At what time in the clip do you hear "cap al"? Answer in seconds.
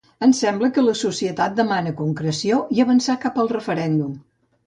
3.27-3.53